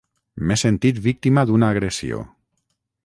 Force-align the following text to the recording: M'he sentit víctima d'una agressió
M'he 0.51 0.55
sentit 0.61 1.01
víctima 1.07 1.43
d'una 1.51 1.69
agressió 1.75 2.27